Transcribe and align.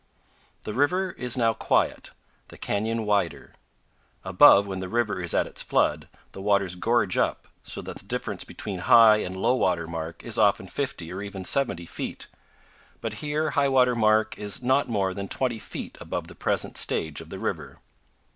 The 0.63 0.73
river 0.73 1.11
is 1.11 1.37
now 1.37 1.53
quiet; 1.53 2.09
the 2.47 2.57
canyon 2.57 3.05
wider. 3.05 3.53
Above, 4.23 4.65
when 4.65 4.79
the 4.79 4.89
river 4.89 5.21
is 5.21 5.35
at 5.35 5.45
its 5.45 5.61
flood, 5.61 6.07
the 6.31 6.41
waters 6.41 6.73
gorge 6.73 7.19
up, 7.19 7.47
so 7.61 7.83
that 7.83 7.97
the 7.99 8.07
difference 8.07 8.43
between 8.43 8.79
high 8.79 9.17
and 9.17 9.35
low 9.39 9.53
water 9.53 9.85
mark 9.85 10.23
is 10.23 10.39
often 10.39 10.65
50 10.65 11.13
or 11.13 11.21
even 11.21 11.45
70 11.45 11.85
feet, 11.85 12.25
but 12.99 13.13
here 13.21 13.51
high 13.51 13.69
water 13.69 13.95
mark 13.95 14.35
is 14.39 14.63
not 14.63 14.89
more 14.89 15.13
than 15.13 15.27
20 15.27 15.59
feet 15.59 15.99
above 16.01 16.27
the 16.27 16.33
present 16.33 16.79
stage 16.79 17.21
of 17.21 17.29
the 17.29 17.37
river. 17.37 17.77